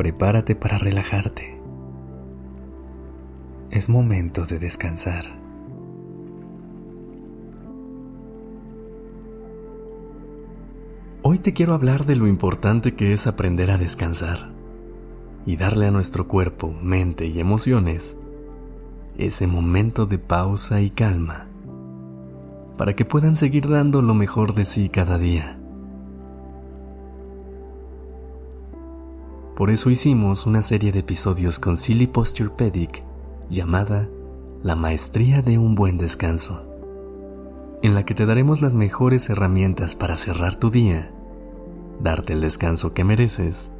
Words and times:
Prepárate 0.00 0.54
para 0.54 0.78
relajarte. 0.78 1.58
Es 3.70 3.90
momento 3.90 4.46
de 4.46 4.58
descansar. 4.58 5.26
Hoy 11.20 11.38
te 11.38 11.52
quiero 11.52 11.74
hablar 11.74 12.06
de 12.06 12.16
lo 12.16 12.26
importante 12.26 12.94
que 12.94 13.12
es 13.12 13.26
aprender 13.26 13.70
a 13.70 13.76
descansar 13.76 14.48
y 15.44 15.58
darle 15.58 15.88
a 15.88 15.90
nuestro 15.90 16.26
cuerpo, 16.26 16.72
mente 16.80 17.26
y 17.26 17.38
emociones 17.38 18.16
ese 19.18 19.46
momento 19.46 20.06
de 20.06 20.18
pausa 20.18 20.80
y 20.80 20.88
calma 20.88 21.44
para 22.78 22.96
que 22.96 23.04
puedan 23.04 23.36
seguir 23.36 23.68
dando 23.68 24.00
lo 24.00 24.14
mejor 24.14 24.54
de 24.54 24.64
sí 24.64 24.88
cada 24.88 25.18
día. 25.18 25.59
Por 29.60 29.68
eso 29.70 29.90
hicimos 29.90 30.46
una 30.46 30.62
serie 30.62 30.90
de 30.90 31.00
episodios 31.00 31.58
con 31.58 31.76
Silly 31.76 32.06
Posture 32.06 32.48
Pedic 32.48 33.02
llamada 33.50 34.08
La 34.62 34.74
Maestría 34.74 35.42
de 35.42 35.58
un 35.58 35.74
Buen 35.74 35.98
Descanso, 35.98 36.62
en 37.82 37.94
la 37.94 38.06
que 38.06 38.14
te 38.14 38.24
daremos 38.24 38.62
las 38.62 38.72
mejores 38.72 39.28
herramientas 39.28 39.94
para 39.94 40.16
cerrar 40.16 40.54
tu 40.54 40.70
día, 40.70 41.10
darte 42.02 42.32
el 42.32 42.40
descanso 42.40 42.94
que 42.94 43.04
mereces 43.04 43.70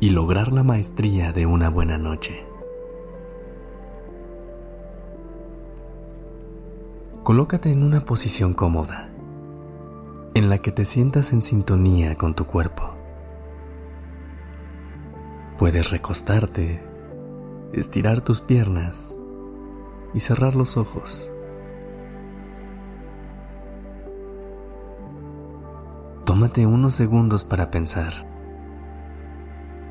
y 0.00 0.10
lograr 0.10 0.52
la 0.52 0.64
maestría 0.64 1.32
de 1.32 1.46
una 1.46 1.70
buena 1.70 1.96
noche. 1.96 2.44
Colócate 7.22 7.72
en 7.72 7.84
una 7.84 8.04
posición 8.04 8.52
cómoda, 8.52 9.08
en 10.34 10.50
la 10.50 10.58
que 10.58 10.72
te 10.72 10.84
sientas 10.84 11.32
en 11.32 11.42
sintonía 11.42 12.16
con 12.16 12.34
tu 12.34 12.44
cuerpo. 12.44 12.99
Puedes 15.60 15.90
recostarte, 15.90 16.82
estirar 17.74 18.22
tus 18.22 18.40
piernas 18.40 19.14
y 20.14 20.20
cerrar 20.20 20.56
los 20.56 20.78
ojos. 20.78 21.30
Tómate 26.24 26.64
unos 26.64 26.94
segundos 26.94 27.44
para 27.44 27.70
pensar. 27.70 28.26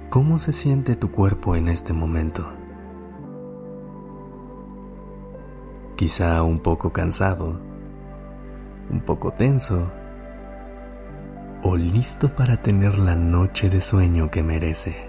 ¿Cómo 0.09 0.40
se 0.40 0.53
siente 0.53 0.95
tu 0.95 1.12
cuerpo 1.12 1.56
en 1.56 1.67
este 1.67 1.94
momento? 1.94 2.52
Quizá 5.97 6.42
un 6.42 6.62
poco 6.62 6.92
cansado, 6.92 7.62
un 8.90 9.02
poco 9.02 9.34
tenso 9.34 9.88
o 11.62 11.75
listo 11.75 12.34
para 12.34 12.59
tener 12.59 12.97
la 12.97 13.16
noche 13.16 13.70
de 13.70 13.81
sueño 13.81 14.31
que 14.31 14.42
merece. 14.42 15.09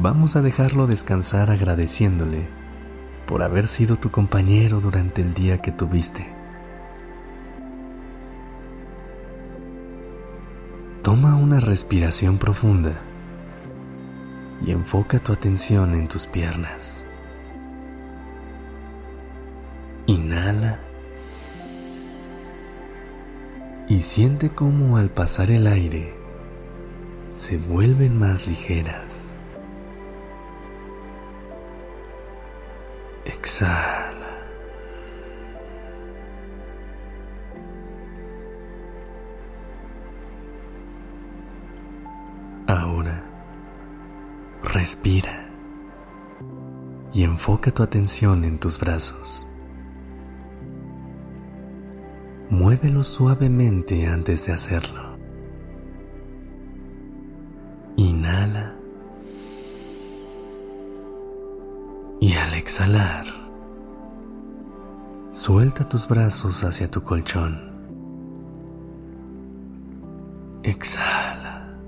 Vamos 0.00 0.36
a 0.36 0.42
dejarlo 0.42 0.86
descansar 0.86 1.50
agradeciéndole 1.50 2.46
por 3.26 3.42
haber 3.42 3.66
sido 3.66 3.96
tu 3.96 4.10
compañero 4.10 4.80
durante 4.80 5.22
el 5.22 5.34
día 5.34 5.60
que 5.60 5.72
tuviste. 5.72 6.32
Toma 11.02 11.36
una 11.36 11.58
respiración 11.58 12.38
profunda 12.38 13.00
y 14.64 14.70
enfoca 14.70 15.18
tu 15.18 15.32
atención 15.32 15.94
en 15.94 16.06
tus 16.06 16.26
piernas. 16.26 17.04
Inhala 20.06 20.80
y 23.88 24.00
siente 24.00 24.50
cómo 24.50 24.96
al 24.96 25.10
pasar 25.10 25.50
el 25.50 25.66
aire 25.66 26.14
se 27.30 27.58
vuelven 27.58 28.18
más 28.18 28.46
ligeras. 28.46 29.37
Exhala. 33.58 34.14
Ahora, 42.68 43.24
respira 44.62 45.48
y 47.12 47.24
enfoca 47.24 47.72
tu 47.72 47.82
atención 47.82 48.44
en 48.44 48.60
tus 48.60 48.78
brazos. 48.78 49.48
Muévelo 52.50 53.02
suavemente 53.02 54.06
antes 54.06 54.46
de 54.46 54.52
hacerlo. 54.52 55.18
Inhala. 57.96 58.76
Y 62.20 62.34
al 62.34 62.54
exhalar, 62.54 63.47
suelta 65.38 65.88
tus 65.88 66.08
brazos 66.08 66.64
hacia 66.64 66.90
tu 66.90 67.04
colchón. 67.04 67.60
Exhala. 70.64 71.78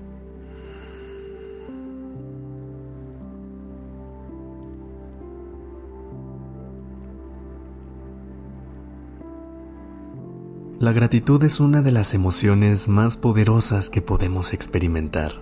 La 10.79 10.93
gratitud 10.93 11.43
es 11.43 11.59
una 11.59 11.81
de 11.81 11.91
las 11.91 12.13
emociones 12.13 12.87
más 12.87 13.17
poderosas 13.17 13.89
que 13.89 14.01
podemos 14.01 14.53
experimentar 14.53 15.33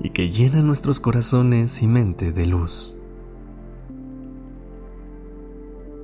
y 0.00 0.10
que 0.10 0.30
llena 0.30 0.62
nuestros 0.62 0.98
corazones 0.98 1.82
y 1.82 1.86
mente 1.86 2.32
de 2.32 2.46
luz. 2.46 2.96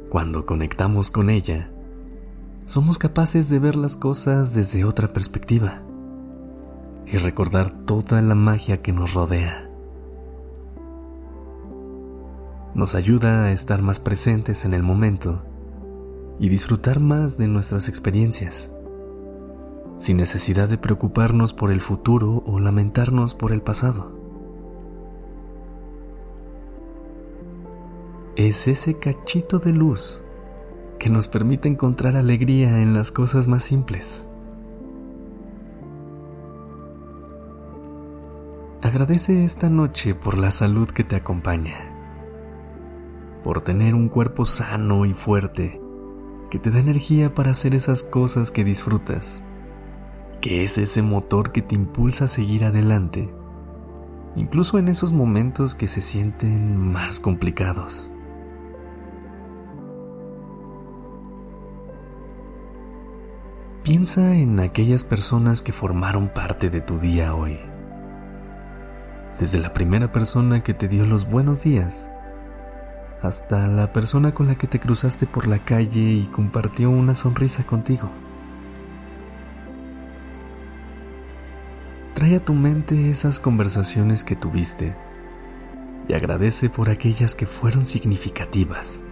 Cuando 0.08 0.46
conectamos 0.46 1.10
con 1.10 1.28
ella, 1.28 1.70
somos 2.64 2.96
capaces 2.96 3.50
de 3.50 3.58
ver 3.58 3.76
las 3.76 3.96
cosas 3.96 4.54
desde 4.54 4.84
otra 4.84 5.12
perspectiva 5.12 5.82
y 7.06 7.18
recordar 7.18 7.84
toda 7.84 8.22
la 8.22 8.34
magia 8.34 8.80
que 8.80 8.92
nos 8.92 9.12
rodea. 9.12 9.68
Nos 12.74 12.94
ayuda 12.94 13.44
a 13.44 13.52
estar 13.52 13.82
más 13.82 14.00
presentes 14.00 14.64
en 14.64 14.72
el 14.72 14.82
momento 14.82 15.42
y 16.38 16.48
disfrutar 16.48 17.00
más 17.00 17.36
de 17.36 17.46
nuestras 17.46 17.88
experiencias, 17.90 18.72
sin 19.98 20.16
necesidad 20.16 20.70
de 20.70 20.78
preocuparnos 20.78 21.52
por 21.52 21.70
el 21.70 21.82
futuro 21.82 22.42
o 22.46 22.60
lamentarnos 22.60 23.34
por 23.34 23.52
el 23.52 23.60
pasado. 23.60 24.17
Es 28.38 28.68
ese 28.68 29.00
cachito 29.00 29.58
de 29.58 29.72
luz 29.72 30.22
que 31.00 31.10
nos 31.10 31.26
permite 31.26 31.66
encontrar 31.66 32.14
alegría 32.14 32.80
en 32.80 32.94
las 32.94 33.10
cosas 33.10 33.48
más 33.48 33.64
simples. 33.64 34.28
Agradece 38.80 39.44
esta 39.44 39.70
noche 39.70 40.14
por 40.14 40.38
la 40.38 40.52
salud 40.52 40.88
que 40.88 41.02
te 41.02 41.16
acompaña, 41.16 41.74
por 43.42 43.62
tener 43.62 43.96
un 43.96 44.08
cuerpo 44.08 44.44
sano 44.44 45.04
y 45.04 45.14
fuerte 45.14 45.80
que 46.48 46.60
te 46.60 46.70
da 46.70 46.78
energía 46.78 47.34
para 47.34 47.50
hacer 47.50 47.74
esas 47.74 48.04
cosas 48.04 48.52
que 48.52 48.62
disfrutas, 48.62 49.42
que 50.40 50.62
es 50.62 50.78
ese 50.78 51.02
motor 51.02 51.50
que 51.50 51.60
te 51.60 51.74
impulsa 51.74 52.26
a 52.26 52.28
seguir 52.28 52.64
adelante, 52.64 53.34
incluso 54.36 54.78
en 54.78 54.86
esos 54.86 55.12
momentos 55.12 55.74
que 55.74 55.88
se 55.88 56.00
sienten 56.00 56.78
más 56.78 57.18
complicados. 57.18 58.12
Piensa 63.82 64.34
en 64.34 64.60
aquellas 64.60 65.04
personas 65.04 65.62
que 65.62 65.72
formaron 65.72 66.28
parte 66.28 66.68
de 66.68 66.80
tu 66.80 66.98
día 66.98 67.34
hoy. 67.34 67.58
Desde 69.38 69.58
la 69.58 69.72
primera 69.72 70.12
persona 70.12 70.62
que 70.62 70.74
te 70.74 70.88
dio 70.88 71.06
los 71.06 71.30
buenos 71.30 71.62
días 71.62 72.10
hasta 73.22 73.66
la 73.66 73.92
persona 73.92 74.32
con 74.32 74.46
la 74.46 74.56
que 74.56 74.66
te 74.66 74.78
cruzaste 74.78 75.26
por 75.26 75.46
la 75.46 75.64
calle 75.64 76.00
y 76.00 76.26
compartió 76.26 76.90
una 76.90 77.14
sonrisa 77.14 77.64
contigo. 77.64 78.10
Trae 82.14 82.36
a 82.36 82.44
tu 82.44 82.54
mente 82.54 83.10
esas 83.10 83.40
conversaciones 83.40 84.22
que 84.24 84.36
tuviste 84.36 84.94
y 86.08 86.14
agradece 86.14 86.68
por 86.68 86.90
aquellas 86.90 87.34
que 87.34 87.46
fueron 87.46 87.84
significativas, 87.84 89.02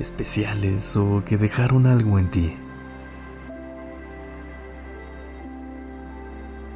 especiales 0.00 0.96
o 0.96 1.22
que 1.24 1.36
dejaron 1.36 1.86
algo 1.86 2.18
en 2.18 2.30
ti. 2.30 2.56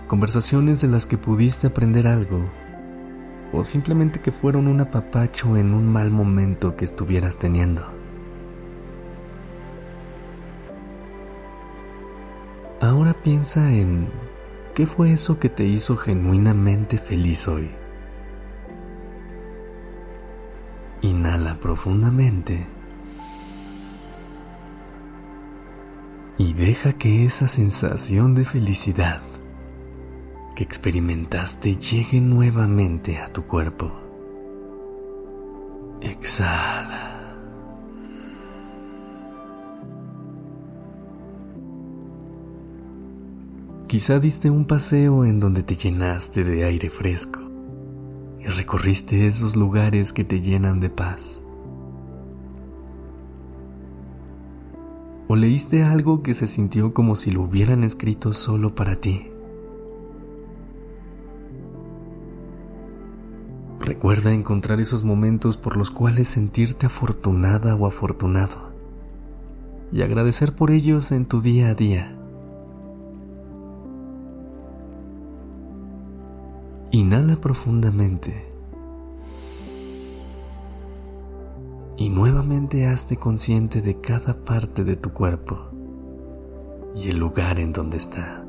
Conversaciones 0.06 0.80
de 0.80 0.86
las 0.86 1.04
que 1.04 1.18
pudiste 1.18 1.66
aprender 1.66 2.06
algo 2.06 2.48
o 3.52 3.64
simplemente 3.64 4.20
que 4.20 4.30
fueron 4.30 4.68
un 4.68 4.80
apapacho 4.80 5.56
en 5.56 5.74
un 5.74 5.84
mal 5.84 6.12
momento 6.12 6.76
que 6.76 6.84
estuvieras 6.84 7.38
teniendo. 7.38 7.84
Ahora 12.80 13.14
piensa 13.14 13.72
en 13.72 14.08
qué 14.74 14.86
fue 14.86 15.12
eso 15.12 15.40
que 15.40 15.48
te 15.48 15.64
hizo 15.64 15.96
genuinamente 15.96 16.98
feliz 16.98 17.48
hoy. 17.48 17.70
Inhala 21.02 21.58
profundamente 21.58 22.66
y 26.38 26.52
deja 26.52 26.92
que 26.92 27.24
esa 27.24 27.48
sensación 27.48 28.36
de 28.36 28.44
felicidad 28.44 29.22
que 30.56 30.64
experimentaste 30.64 31.76
llegue 31.76 32.18
nuevamente 32.18 33.18
a 33.18 33.30
tu 33.30 33.44
cuerpo. 33.44 33.92
Exhala. 36.00 37.12
Quizá 43.86 44.18
diste 44.18 44.50
un 44.50 44.64
paseo 44.64 45.26
en 45.26 45.40
donde 45.40 45.62
te 45.62 45.76
llenaste 45.76 46.42
de 46.42 46.64
aire 46.64 46.88
fresco 46.90 47.40
y 48.40 48.46
recorriste 48.46 49.26
esos 49.26 49.56
lugares 49.56 50.12
que 50.14 50.24
te 50.24 50.40
llenan 50.40 50.80
de 50.80 50.88
paz. 50.88 51.42
O 55.28 55.36
leíste 55.36 55.82
algo 55.82 56.22
que 56.22 56.32
se 56.32 56.46
sintió 56.46 56.94
como 56.94 57.14
si 57.14 57.30
lo 57.30 57.42
hubieran 57.42 57.84
escrito 57.84 58.32
solo 58.32 58.74
para 58.74 58.96
ti. 58.96 59.35
Recuerda 63.86 64.32
encontrar 64.32 64.80
esos 64.80 65.04
momentos 65.04 65.56
por 65.56 65.76
los 65.76 65.92
cuales 65.92 66.26
sentirte 66.26 66.86
afortunada 66.86 67.76
o 67.76 67.86
afortunado 67.86 68.72
y 69.92 70.02
agradecer 70.02 70.56
por 70.56 70.72
ellos 70.72 71.12
en 71.12 71.24
tu 71.24 71.40
día 71.40 71.68
a 71.68 71.74
día. 71.74 72.18
Inhala 76.90 77.36
profundamente. 77.36 78.50
Y 81.96 82.08
nuevamente 82.08 82.88
hazte 82.88 83.16
consciente 83.18 83.82
de 83.82 84.00
cada 84.00 84.44
parte 84.44 84.82
de 84.82 84.96
tu 84.96 85.12
cuerpo 85.12 85.60
y 86.96 87.10
el 87.10 87.18
lugar 87.18 87.60
en 87.60 87.72
donde 87.72 87.98
está. 87.98 88.44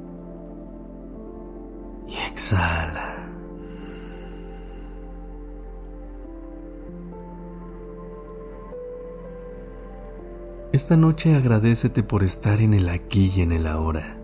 Y 2.07 2.16
exhala. 2.28 3.16
Esta 10.77 10.95
noche 10.95 11.33
agradecete 11.33 12.03
por 12.03 12.24
estar 12.24 12.62
en 12.62 12.75
el 12.75 12.88
aquí 12.89 13.31
y 13.35 13.41
en 13.41 13.51
el 13.51 13.65
ahora, 13.65 14.15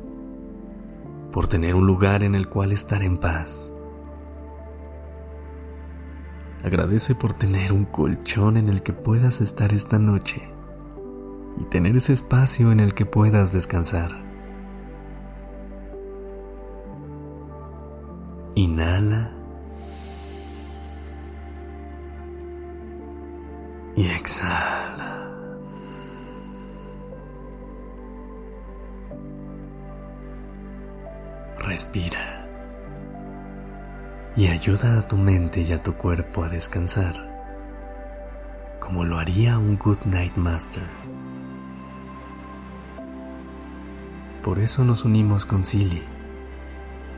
por 1.32 1.48
tener 1.48 1.74
un 1.74 1.88
lugar 1.88 2.22
en 2.22 2.36
el 2.36 2.48
cual 2.48 2.72
estar 2.72 3.02
en 3.02 3.18
paz 3.18 3.74
Agradece 6.64 7.16
por 7.16 7.34
tener 7.34 7.74
un 7.74 7.86
colchón 7.86 8.56
en 8.58 8.70
el 8.70 8.84
que 8.84 8.94
puedas 8.94 9.42
estar 9.42 9.74
esta 9.74 9.98
noche 9.98 10.44
y 11.60 11.64
tener 11.72 11.98
ese 11.98 12.14
espacio 12.14 12.72
en 12.72 12.82
el 12.82 12.94
que 12.94 13.08
puedas 13.08 13.52
descansar. 13.52 14.12
Inhala 18.54 19.32
y 23.96 24.06
exhala. 24.06 25.13
Respira 31.60 32.46
y 34.36 34.48
ayuda 34.48 35.00
a 35.00 35.08
tu 35.08 35.16
mente 35.16 35.62
y 35.62 35.72
a 35.72 35.84
tu 35.84 35.94
cuerpo 35.94 36.44
a 36.44 36.50
descansar, 36.50 37.16
como 38.80 39.04
lo 39.04 39.20
haría 39.20 39.58
un 39.58 39.78
Good 39.78 40.06
Night 40.06 40.36
Master. 40.36 40.84
Por 44.44 44.60
eso 44.60 44.84
nos 44.84 45.06
unimos 45.06 45.46
con 45.46 45.64
Silly, 45.64 46.04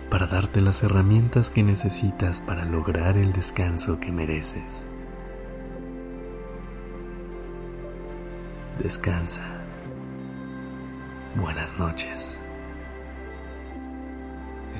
para 0.09 0.27
darte 0.27 0.61
las 0.61 0.83
herramientas 0.83 1.49
que 1.49 1.63
necesitas 1.63 2.41
para 2.41 2.65
lograr 2.65 3.17
el 3.17 3.33
descanso 3.33 3.99
que 3.99 4.11
mereces. 4.11 4.87
Descansa. 8.77 9.43
Buenas 11.35 11.79
noches. 11.79 12.39